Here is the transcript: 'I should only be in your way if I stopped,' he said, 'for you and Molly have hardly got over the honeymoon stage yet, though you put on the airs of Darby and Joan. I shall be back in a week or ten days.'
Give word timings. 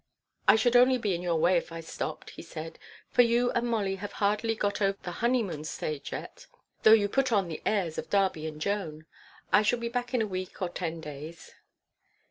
'I 0.47 0.55
should 0.55 0.75
only 0.75 0.97
be 0.97 1.13
in 1.13 1.21
your 1.21 1.35
way 1.35 1.57
if 1.57 1.71
I 1.71 1.79
stopped,' 1.79 2.31
he 2.31 2.41
said, 2.41 2.79
'for 3.11 3.21
you 3.21 3.51
and 3.51 3.67
Molly 3.67 3.97
have 3.97 4.13
hardly 4.13 4.55
got 4.55 4.81
over 4.81 4.97
the 5.03 5.11
honeymoon 5.21 5.63
stage 5.63 6.11
yet, 6.11 6.47
though 6.81 6.91
you 6.93 7.07
put 7.07 7.31
on 7.31 7.47
the 7.47 7.61
airs 7.67 7.99
of 7.99 8.09
Darby 8.09 8.47
and 8.47 8.59
Joan. 8.59 9.05
I 9.53 9.61
shall 9.61 9.77
be 9.77 9.89
back 9.89 10.15
in 10.15 10.21
a 10.23 10.25
week 10.25 10.59
or 10.59 10.69
ten 10.69 11.01
days.' 11.01 11.53